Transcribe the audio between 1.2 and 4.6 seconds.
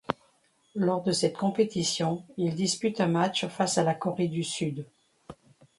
compétition, il dispute un match face à la Corée du